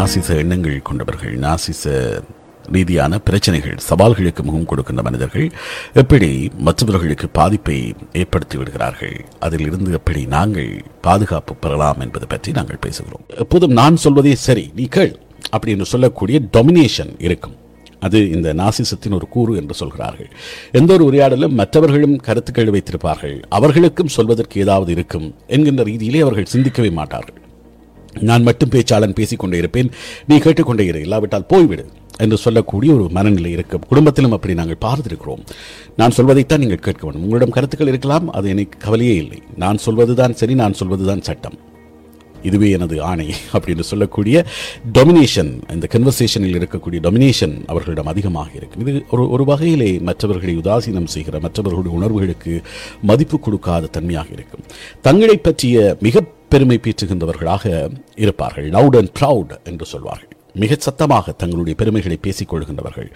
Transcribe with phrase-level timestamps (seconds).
[0.00, 1.92] நாசிச எண்ணங்கள் கொண்டவர்கள் நாசிச
[2.74, 5.46] ரீதியான பிரச்சனைகள் சவால்களுக்கு முகம் கொடுக்கின்ற மனிதர்கள்
[6.02, 6.28] எப்படி
[6.66, 7.76] மற்றவர்களுக்கு பாதிப்பை
[8.20, 9.16] ஏற்படுத்தி விடுகிறார்கள்
[9.46, 10.70] அதில் இருந்து எப்படி நாங்கள்
[11.06, 13.24] பாதுகாப்பு பெறலாம் என்பது பற்றி நாங்கள் பேசுகிறோம்.
[13.44, 15.12] எப்போதும் நான் சொல்வதே சரி நீ கேள்
[15.54, 17.56] அப்படி என்று சொல்லக்கூடிய டொமினேஷன் இருக்கும்.
[18.06, 20.30] அது இந்த நாசிசத்தின் ஒரு கூறு என்று சொல்கிறார்கள்.
[20.80, 23.36] எந்த ஒரு உரையாடலும் மற்றவர்களும் கருத்துக்கள் வைத்திருப்பார்கள்.
[23.58, 27.39] அவர்களுக்கும் சொல்வதற்கு ஏதாவது இருக்கும் என்கின்ற ரீதியிலே அவர்கள் சிந்திக்கவே மாட்டார்கள்.
[28.18, 29.90] நான் மட்டும் பேச்சாளன் பேசிக்கொண்டே இருப்பேன்.
[30.26, 31.00] நீ கேட்டுக்கொண்டே இரு.
[31.00, 31.84] இல்லாவிட்டால் போய்விடு
[32.18, 35.46] என்று சொல்லக்கூடிய ஒரு மனநிலை இருக்கும் குடும்பத்திலும் அப்படி நாங்கள் பார்த்திருக்கிறோம்.
[35.96, 37.22] நான் சொல்வதைத்தான் நீங்கள் கேட்க வேண்டும்.
[37.22, 38.30] உங்களிடம் கருத்துக்கள் இருக்கலாம்.
[38.30, 39.42] அது எனக்கு கவலையே இல்லை.
[39.56, 41.58] நான் சொல்வதுதான் சரி நான் சொல்வதுதான் சட்டம்.
[42.42, 44.46] இதுவே எனது ஆணை அப்படின்னு சொல்லக்கூடிய
[44.98, 48.86] டொமினேஷன் இந்த கன்வர்சேஷனில் இருக்கக்கூடிய டொமினேஷன் அவர்களிடம் அதிகமாக இருக்கும்.
[48.86, 52.62] இது ஒரு ஒரு வகையிலே மற்றவர்களை உதாசீனம் செய்கிற மற்றவர்களுடைய உணர்வுகளுக்கு
[53.02, 54.60] மதிப்பு கொடுக்காத தன்மையாக இருக்கும்.
[55.00, 56.22] தங்களை பற்றிய மிக
[56.52, 57.64] பெருமை பீற்றுகின்றவர்களாக
[58.24, 58.68] இருப்பார்கள்.
[58.76, 60.34] லவுட் அண்ட் ப்ரவுட் என்று சொல்வார்கள்.
[60.62, 63.08] மிக சத்தமாக தங்களுடைய பெருமைகளை பேசிக் கொள்கின்றவர்கள்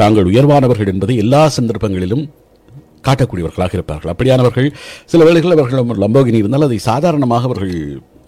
[0.00, 2.24] தாங்கள் உயர்வானவர்கள் என்பதை எல்லா சந்தர்ப்பங்களிலும்
[3.08, 4.10] காட்டக்கூடியவர்களாக இருப்பார்கள்.
[4.12, 4.68] அப்படியானவர்கள்
[5.12, 7.74] சில வேளைகளில் அவர்கள் லம்போகினி இருந்தால் அதை சாதாரணமாக அவர்கள்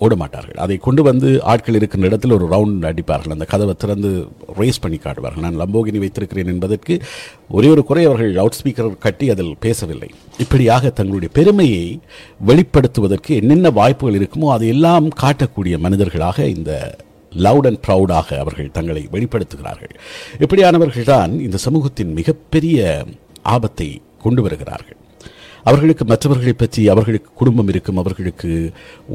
[0.04, 4.10] ஓட மாட்டார்கள் அதை கொண்டு வந்து ஆட்கள் இருக்கின்ற இடத்தில் ஒரு ரவுண்ட் அடிப்பார்கள் அந்த கதவை திறந்து
[4.60, 5.44] ரேஸ் பண்ணி காட்டுவார்கள்.
[5.46, 6.96] நான் லம்போகினி வைத்திருக்கிறேன் என்பதற்கு
[7.58, 10.10] ஒரே ஒரு குறை அவர்கள் லவுட் ஸ்பீக்கர் கட்டி அதில் பேசவில்லை.
[10.44, 11.86] இப்படியாக தங்களுடைய பெருமையை
[12.50, 16.72] வெளிப்படுத்துவதற்கு என்னென்ன வாய்ப்புகள் இருக்குமோ அதையெல்லாம் காட்டக்கூடிய மனிதர்களாக இந்த
[17.46, 19.94] லவுட் அண்ட் ப்ரௌடாக அவர்கள் தங்களை வெளிப்படுத்துகிறார்கள்.
[20.44, 23.04] இப்படியானவர்கள்தான் இந்த சமூகத்தின் மிகப்பெரிய
[23.54, 23.88] ஆபத்தை
[24.24, 24.98] கொண்டு வருகிறார்கள்.
[25.68, 28.50] அவர்களுக்கு மற்றவர்களை பற்றி அவர்களுக்கு குடும்பம் இருக்கும் அவர்களுக்கு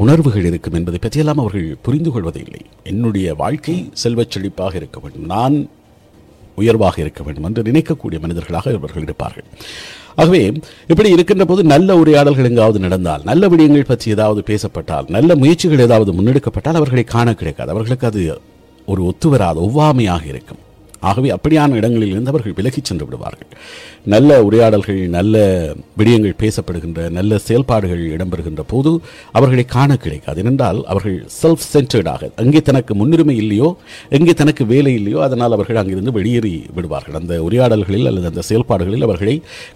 [0.04, 2.62] உணர்வுகள் இருக்கும் என்பதை பற்றியெல்லாம் அவர்கள் புரிந்து கொள்வதில்லை.
[2.84, 5.28] என்னுடைய வாழ்க்கை செல்வச் செழிப்பாக இருக்க வேண்டும்.
[5.36, 5.58] நான்
[6.62, 9.48] உயர்வாக இருக்க வேண்டும் என்று நினைக்கக்கூடிய மனிதர்களாக இவர்கள் இருப்பார்கள்.
[10.16, 10.42] ஆகவே
[10.92, 16.14] இப்படி இருக்கின்ற போது நல்ல உரையாடல்கள் எங்காவது நடந்தால் நல்ல விடயங்கள் பற்றி ஏதாவது பேசப்பட்டால் நல்ல முயற்சிகள் ஏதாவது
[16.14, 17.74] முன்னெடுக்கப்பட்டால் அவர்களை காண கிடைக்காது.
[17.76, 18.24] அவர்களுக்கு அது
[18.86, 20.64] ஒரு ஒத்துவராத ஒவ்வாமையாக இருக்கும்.
[21.10, 23.50] ஆகவே அப்படியான இடங்களில் இருந்து அவர்கள் விலகிச் சென்று விடுவார்கள்.
[24.14, 25.36] நல்ல உரையாடல்கள் நல்ல
[26.00, 28.94] விடயங்கள் பேசப்படுகின்ற நல்ல செயல்பாடுகள் இடம்பெறுகின்ற போது
[29.40, 30.40] அவர்களை காண கிடைக்காது.
[30.44, 33.72] ஏனென்றால் அவர்கள் செல்ஃப் சென்டர்டாக எங்கே தனக்கு முன்னுரிமை இல்லையோ
[34.20, 37.20] எங்கே தனக்கு வேலை இல்லையோ அதனால் அவர்கள் அங்கிருந்து வெளியேறி விடுவார்கள்.
[37.22, 39.36] அந்த உரையாடல்களில் அல்லது அந்த செயல்பாடுகளில் அவர்களை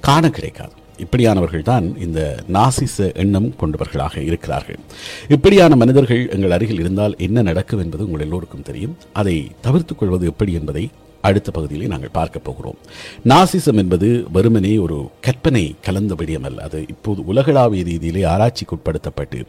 [0.10, 0.74] காண கிடைக்காது.
[1.04, 2.20] இப்படியானவர்கள் தான் இந்த
[2.56, 4.78] நாசிச எண்ணம் கொண்டவர்களாக இருக்கிறார்கள்.
[5.36, 8.94] இப்படியான மனிதர்கள் எங்கள் அருகில் இருந்தால் என்ன நடக்கும் என்பது உங்கள் எல்லோருக்கும் தெரியும்.
[9.22, 9.36] அதை
[9.68, 10.84] தவிர்த்துக் கொள்வது எப்படி என்பதை
[11.28, 12.78] அடுத்த பகுதியிலே நாங்கள் பார்க்க போகிறோம்.
[13.28, 19.40] நாசிசம் என்பது வெறுமனே ஒரு கற்பனை கலந்த விடயம் அல்ல அது இப்போது உலகளாவிய ரீதியிலே ஆராய்ச்சிக்கு உட்படுத்தப்பட்டு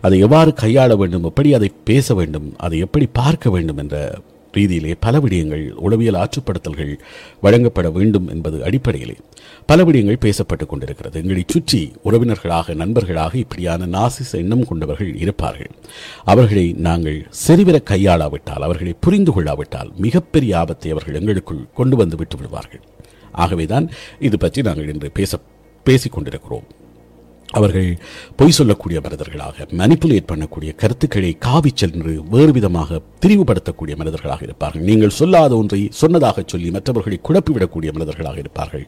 [0.00, 3.96] அதை எவ்வாறு கையாள வேண்டும் எப்படி அதை பேச வேண்டும் அதை எப்படி பார்க்க வேண்டும் என்ற
[4.52, 6.98] ரீதியிலே பல விடயங்கள் உளவியல் ஆற்றுப்படுத்தல்கள்
[7.40, 9.16] வழங்கப்பட வேண்டும் என்பது அடிப்படையிலே
[9.66, 11.20] பல விடயங்கள் பேசப்பட்டுக் கொண்டிருக்கிறது.
[11.20, 15.70] எங்களை சுற்றி உறவினர்களாக நண்பர்களாக இப்படியான நாசிச எண்ணம் கொண்டவர்கள் இருப்பார்கள்.
[16.24, 22.80] அவர்களை நாங்கள் செறிவர கையாளாவிட்டால் அவர்களை புரிந்து கொள்ளாவிட்டால் மிகப்பெரிய ஆபத்தை அவர்கள் எங்களுக்குள் கொண்டு வந்து விட்டு விடுவார்கள்.
[23.32, 25.38] ஆகவேதான் இது பற்றி நாங்கள் இன்று பேச
[25.84, 26.66] பேசிக் கொண்டிருக்கிறோம்.
[27.52, 27.98] அவர்கள்
[28.36, 34.82] பொய் சொல்லக்கூடிய மனிதர்களாக மனிப்புலேட் பண்ணக்கூடிய கருத்துக்களை காவி சென்று வேறு விதமாக திரிவுபடுத்தக்கூடிய மனிதர்களாக இருப்பார்கள்.
[34.82, 38.86] நீங்கள் சொல்லாத ஒன்றை சொன்னதாக சொல்லி மற்றவர்களை குழப்பிவிடக்கூடிய மனிதர்களாக இருப்பார்கள்.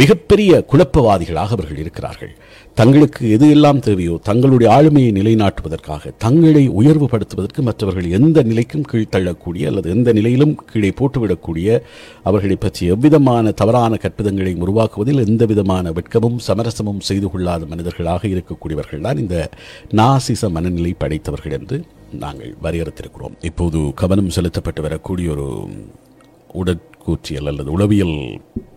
[0.00, 2.30] மிகப்பெரிய குழப்பவாதிகளாக அவர்கள் இருக்கிறார்கள்.
[2.74, 10.12] தங்களுக்கு எது எல்லாம் தேவையோ தங்களுடைய ஆளுமையை நிலைநாட்டுவதற்காக தங்களை உயர்வுபடுத்துவதற்கு மற்றவர்கள் எந்த நிலைக்கும் கீழ்த்தள்ளக்கூடிய அல்லது எந்த
[10.12, 11.80] நிலையிலும் கீழே போட்டுவிடக்கூடிய
[12.22, 19.16] அவர்களை பற்றி எவ்விதமான தவறான கற்பிதங்களை உருவாக்குவதில் எந்த விதமான வெட்கமும் சமரசமும் செய்து கொள்ளாத மனிதர்களாக இருக்கக்கூடியவர்கள் தான்
[19.16, 19.50] இந்த
[20.00, 21.78] நாசிச மனநிலை படைத்தவர்கள் என்று
[22.24, 23.36] நாங்கள் வரையறுத்திருக்கிறோம்.
[23.42, 25.46] இப்போது கவனம் செலுத்தப்பட்டு வரக்கூடிய ஒரு
[26.60, 28.16] உடற் கூற்றியல் அல்லது உளவியல்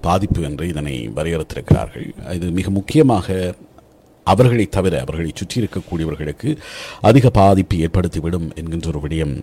[0.01, 2.33] பாதிப்பு என்று இதனை வரையறுத்திருக்கிறார்கள்.
[2.33, 3.55] இது மிக முக்கியமாக
[4.23, 6.57] அவர்களை தவிர அவர்களை சுற்றி இருக்கக்கூடியவர்களுக்கு
[7.01, 9.35] அதிக பாதிப்பு ஏற்படுத்திவிடும் என்கின்ற ஒரு விடயம்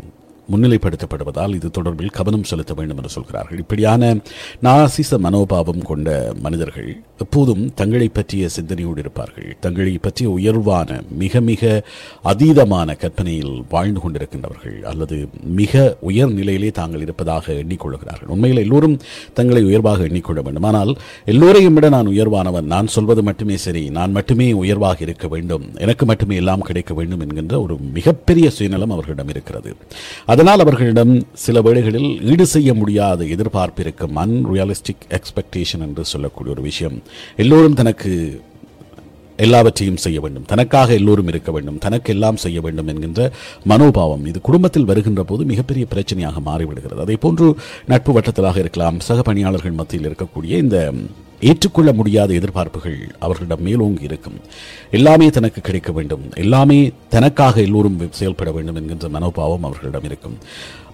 [0.51, 3.59] முன்னிலைப்படுத்தப்படுவதால் இது தொடர்பில் கவனம் செலுத்த வேண்டும் என்று சொல்கிறார்கள்.
[3.59, 4.17] இப்படியான
[4.63, 9.57] நாசிச மனோபாவம் கொண்ட மனிதர்கள் எப்போதும் தங்களை பற்றிய சிந்தனையோடு இருப்பார்கள்.
[9.61, 11.83] தங்களை பற்றிய உயர்வான மிக மிக
[12.25, 18.27] அதீதமான கற்பனையில் வாழ்ந்து கொண்டிருக்கின்றவர்கள் அல்லது மிக உயர் நிலையிலே தாங்கள் இருப்பதாக எண்ணிக்கொள்கிறார்கள்.
[18.27, 19.01] உண்மையில் எல்லோரும்
[19.33, 20.63] தங்களை உயர்வாக எண்ணிக்கொள்ள வேண்டும்.
[20.63, 22.63] ஆனால் எல்லோரையும் விட நான் உயர்வானவன்.
[22.63, 23.91] நான் சொல்வது மட்டுமே சரி.
[23.91, 25.71] நான் மட்டுமே உயர்வாக இருக்க வேண்டும்.
[25.75, 29.77] எனக்கு மட்டுமே எல்லாம் கிடைக்க வேண்டும் என்கின்ற ஒரு மிகப்பெரிய சுயநலம் அவர்களிடம் இருக்கிறது.
[30.33, 31.13] அதனால் அவர்களிடம்
[31.45, 36.97] சில வேளைகளில் ஈடு செய்ய முடியாத எதிர்பார்ப்பு இருக்கும் அன்ரியலிஸ்டிக் எக்ஸ்பெக்டேஷன் என்று சொல்லக்கூடிய ஒரு விஷயம்.
[37.37, 38.13] எல்லோரும் தனக்கு
[39.37, 40.49] எல்லாவற்றையும் செய்ய வேண்டும்.
[40.53, 41.79] தனக்காக எல்லோரும் இருக்க வேண்டும்.
[41.79, 43.21] தனக்கு எல்லாம் செய்ய வேண்டும் என்கின்ற
[43.65, 47.01] மனோபாவம் இது குடும்பத்தில் வருகின்ற போது மிகப்பெரிய பிரச்சனையாக மாறிவிடுகிறது.
[47.07, 47.49] அதே போன்று
[47.87, 49.01] நட்பு வட்டத்திலாக இருக்கலாம்.
[49.09, 50.79] சக பணியாளர்கள் மத்தியில் இருக்கக்கூடிய இந்த
[51.43, 54.35] ஏற்றுக்கொள்ள முடியாத எதிர்பார்ப்புகள் அவர்களிடம் மேலோங்கி இருக்கும்.
[54.91, 56.21] எல்லாமே தனக்கு கிடைக்க வேண்டும்.
[56.35, 60.37] எல்லாமே தனக்காக எல்லோரும் செயல்பட வேண்டும் என்கின்ற மனோபாவம் அவர்களிடம் இருக்கும்.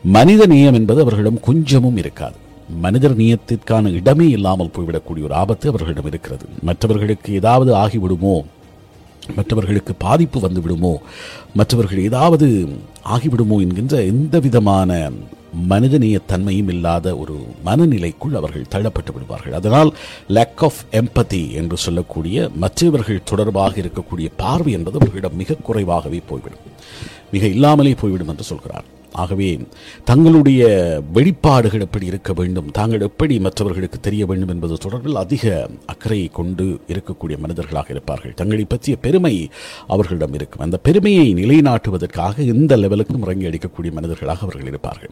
[0.05, 2.37] மனித நேயம் என்பது அவர்களிடம் கொஞ்சமும் இருக்காது.
[2.69, 6.45] மனிதர் நேயத்திற்கான இடமே இல்லாமல் போய்விடக்கூடிய ஒரு ஆபத்து அவர்களிடம் இருக்கிறது.
[6.63, 8.43] மற்றவர்களுக்கு ஏதாவது ஆகிவிடுமோ?
[9.37, 10.97] மற்றவர்களுக்கு பாதிப்பு வந்துவிடுமோ?
[11.55, 12.69] மற்றவர்கள் ஏதாவது
[13.09, 15.11] ஆகிவிடுமோ என்கின்ற எந்த விதமான
[15.69, 19.53] மனிதநேயத்தன்மையும் இல்லாத ஒரு மனநிலைக்குள் அவர்கள் தள்ளப்பட்டு விடுவார்கள்.
[19.53, 19.97] அதனால்
[20.29, 26.67] லேக் ஆஃப் எம்பதி என்று சொல்லக்கூடிய மற்றவர்கள் தொடர்பாக இருக்கக்கூடிய பார்வை என்பது அவர்களிடம் மிக குறைவாகவே போய்விடும்.
[27.33, 28.85] மிக இல்லாமலே போய்விடும் என்று சொல்கிறார்.
[29.13, 29.59] ஆகவே
[30.05, 30.63] தங்களுடைய
[31.15, 37.39] வெளிப்பாடுகள் எப்படி இருக்க வேண்டும் தாங்கள் எப்படி மற்றவர்களுக்கு தெரிய வேண்டும் என்பது தொடர்பில் அதிக அக்கறை கொண்டு இருக்கக்கூடிய
[37.39, 38.35] மனிதர்களாக இருப்பார்கள்.
[38.35, 39.51] தங்களை பற்றிய பெருமை
[39.87, 40.61] அவர்களிடம் இருக்கும்.
[40.61, 45.11] அந்த பெருமையை நிலைநாட்டுவதற்காக எந்த லெவலுக்கும் இறங்கி அடிக்கக்கூடிய மனிதர்களாக அவர்கள் இருப்பார்கள்.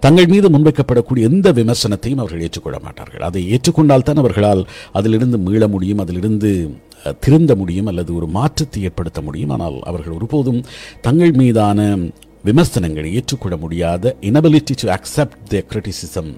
[0.00, 3.20] தங்கள் மீது முன்வைக்கப்படக்கூடிய எந்த விமர்சனத்தையும் அவர்கள் ஏற்றுக்கொள்ள மாட்டார்கள்.
[3.20, 6.76] அதை ஏற்றுக்கொண்டால் தான் அவர்களால் அதிலிருந்து மீள முடியும் அதிலிருந்து
[7.20, 9.50] திருந்த முடியும் அல்லது ஒரு மாற்றத்தை ஏற்படுத்த முடியும்.
[9.50, 10.64] ஆனால் அவர்கள் ஒருபோதும்
[11.00, 11.98] தங்கள் மீதான
[12.46, 16.30] விமர்சனங்களை ஏற்றுக்கொள்ள முடியாத inability to accept the criticism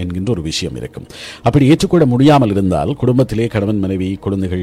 [0.00, 1.06] என்கின்ற ஒரு விஷயம் இருக்கும்.
[1.46, 4.62] அப்படி ஏற்றுக்கொள்ள முடியாமல் இருந்தால் குடும்பத்திலே கணவன் மனைவி குழந்தைகள்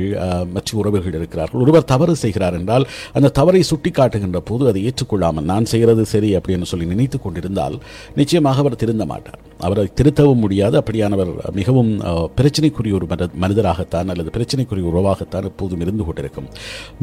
[0.53, 1.61] மற்ற உறவுகள் இருக்கிறார்கள்.
[1.63, 2.85] ஒருவர் தவறு செய்கிறார் என்றால்
[3.17, 7.75] அந்த தவறை சுட்டி காட்டுகின்ற போது அதை ஏற்றுக்கொள்ளாமல் நான் செய்கிறது சரி அப்படின்னு சொல்லி நினைத்து கொண்டிருந்தால்
[8.19, 9.39] நிச்சயமாக அவர் திருந்த மாட்டார்.
[9.67, 10.75] அவரை திருத்தவும் முடியாது.
[10.81, 11.91] அப்படியானவர் மிகவும்
[12.39, 13.07] பிரச்சனைக்குரிய ஒரு
[13.43, 16.49] மனிதராகத்தான் அல்லது பிரச்சனைக்குரிய உறவாகத்தான் எப்போதும் இருந்து கொண்டிருக்கும்.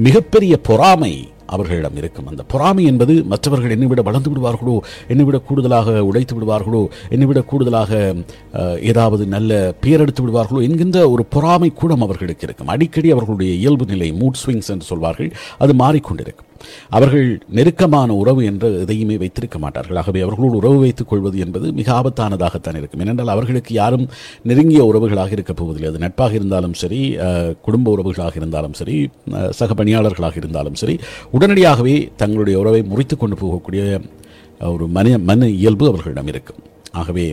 [0.09, 1.15] மிகப்பெரிய பொறாமை
[1.47, 2.29] அவர்களிடம் இருக்கும்.
[2.33, 4.77] அந்த பொறாமை என்பது மற்றவர்கள் என்னை விட வளர்ந்து விடுவார்களோ
[5.09, 7.93] என்னை விட கூடுதலாக உழைத்து விடுவார்களோ என்னை விட கூடுதலாக
[8.93, 9.53] ஏதாவது நல்ல
[9.87, 12.73] பேரெடுத்து விடுவார்களோ என்கின்ற ஒரு பொறாமை கூடம் அவர்களுக்கு இருக்கும்.
[12.77, 15.31] அடிக்கடி அவர்களுடைய இயல்பு நிலை மூட் ஸ்விங்ஸ் என்று சொல்வார்கள்.
[15.59, 16.51] அது மாறிக்கொண்டிருக்கும்.
[16.97, 17.29] அவர்கள்
[17.59, 19.99] நெருக்கமான உறவு என்று எதையுமே வைத்திருக்க மாட்டார்கள்.
[20.03, 23.03] ஆகவே அவர்களோடு உறவு வைத்துக் கொள்வது என்பது மிக ஆபத்தானதாகத்தான் இருக்கும்.
[23.07, 24.07] ஏனென்றால் அவர்களுக்கு யாரும்
[24.51, 25.91] நெருங்கிய உறவுகளாக இருக்கப் போவதில்லை.
[25.93, 27.01] அது நட்பாக இருந்தாலும் சரி
[27.69, 28.99] குடும்ப உறவுகளாக இருந்தாலும் சரி
[29.61, 30.97] சக பணியாளர்களாக இருந்தாலும் சரி
[31.39, 33.83] உடனடியாகவே தங்களுடைய உறவை முறித்து கொண்டு போகக்கூடிய
[34.75, 36.61] ஒரு மன மன இயல்பு அவர்களிடம் இருக்கும்.
[37.01, 37.27] ஆகவே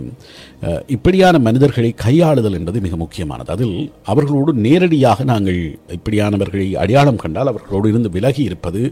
[0.96, 3.50] இப்படியான மனிதர்களை கையாளுதல் என்பது மிக முக்கியமானது.
[3.56, 3.76] அதில்
[4.12, 5.62] அவர்களோடு நேரடியாக நாங்கள்
[5.98, 8.84] இப்படியானவர்களை அடையாளம் கண்டால் அவர்களோடு இருந்து விலகி இருப்பது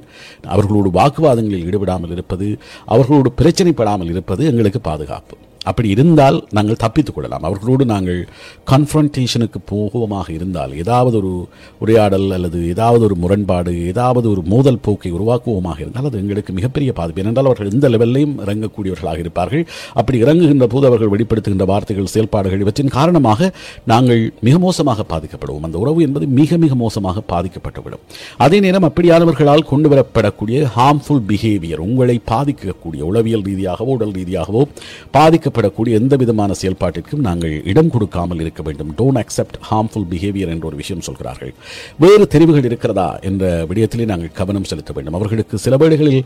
[0.56, 2.50] அவர்களோடு வாக்குவாதங்களில் ஈடுபடாமல் இருப்பது
[2.94, 5.38] அவர்களோடு பிரச்சனைப்படாமல் இருப்பது எங்களுக்கு பாதுகாப்பு.
[5.64, 7.44] அப்படி இருந்தால் நாங்கள் தப்பித்துக் கொள்ளலாம்.
[7.44, 8.28] அவர்களோடு நாங்கள்
[8.72, 11.48] கன்ஃபரன்டேஷனுக்கு போகமாக இருந்தால் ஏதாவது ஒரு
[11.80, 17.22] உரையாடல் அல்லது ஏதாவது ஒரு முரண்பாடு ஏதாவது ஒரு மோதல் போக்கை உருவாக்குவோமாக இருந்தால் அது எங்களுக்கு மிகப்பெரிய பாதிப்பு.
[17.22, 19.68] ஏனென்றால் அவர்கள் எந்த லெவல்லையும் இறங்கக்கூடியவர்களாக இருப்பார்கள்.
[19.94, 23.52] அப்படி இறங்குகின்ற போது அவர்கள் வெளிப்படுத்துகின்ற வார்த்தைகள் செயல்பாடுகள் இவற்றின் காரணமாக
[23.86, 25.62] நாங்கள் மிக மோசமாக பாதிக்கப்படுவோம்.
[25.62, 28.04] அந்த உறவு என்பது மிக மிக மோசமாக பாதிக்கப்பட்டுவிடும்.
[28.38, 34.64] அதே நேரம் அப்படியானவர்களால் கொண்டு வரப்படக்கூடிய ஹார்ம்ஃபுல் பிஹேவியர் உங்களை பாதிக்கக்கூடிய உளவியல் ரீதியாகவோ உடல் ரீதியாகவோ
[35.12, 38.94] பாதிக்க பாதிக்கப்படக்கூடிய எந்த விதமான செயல்பாட்டிற்கும் நாங்கள் இடம் கொடுக்காமல் இருக்க வேண்டும்.
[38.98, 41.54] டோன்ட் அக்செப்ட் ஹார்ம்ஃபுல் பிஹேவியர் என்ற ஒரு விஷயம் சொல்கிறார்கள்.
[42.00, 45.14] வேறு தெரிவுகள் இருக்கிறதா என்ற விடயத்திலே நாங்கள் கவனம் செலுத்த வேண்டும்.
[45.14, 46.26] அவர்களுக்கு சில வேளைகளில்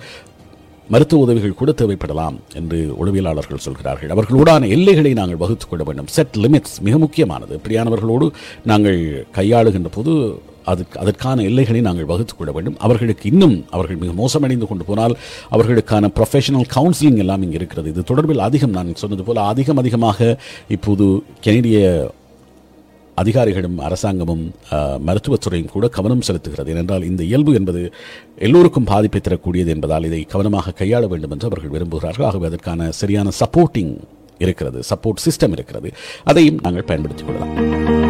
[0.89, 4.09] மருத்துவ உதவிகள் கூட தேவைப்படலாம் என்று உளவியலாளர்கள் சொல்கிறார்கள்.
[4.09, 6.07] அவர்களோடான எல்லைகளை நாங்கள் வகுத்துக் கொள்ள வேண்டும்.
[6.07, 7.59] செட் லிமிட்ஸ் மிக முக்கியமானது.
[7.63, 8.29] இப்படியானவர்களோடு
[8.63, 12.77] நாங்கள் கையாளுகின்ற போது அதுக்கு அதற்கான எல்லைகளை நாங்கள் வகுத்துக் கொள்ள வேண்டும்.
[12.77, 15.17] அவர்களுக்கு இன்னும் அவர்கள் மிக மோசமடைந்து கொண்டு போனால்
[15.51, 17.89] அவர்களுக்கான ப்ரொஃபஷனல் கவுன்சிலிங் எல்லாம் இங்கே இருக்கிறது.
[17.89, 22.07] இது தொடர்பில் அதிகம் நான் சொன்னது போல் அதிகம் அதிகமாக இப்போது கெனடிய
[23.15, 24.53] அதிகாரிகளும் அரசாங்கமும்
[25.07, 26.67] மருத்துவத்துறையும் கூட கவனம் செலுத்துகிறது.
[26.67, 27.93] ஏனென்றால் இந்த இயல்பு என்பது
[28.37, 32.23] எல்லோருக்கும் பாதிப்பை தரக்கூடியது என்பதால் இதை கவனமாக கையாள வேண்டும் என்று அவர்கள் விரும்புகிறார்கள்.
[32.23, 33.97] ஆகவே அதற்கான சரியான சப்போர்ட்டிங்
[34.37, 35.91] இருக்கிறது சப்போர்ட் சிஸ்டம் இருக்கிறது.
[36.23, 38.02] அதையும் நாங்கள் பயன்படுத்திக் கொள்ளலாம்.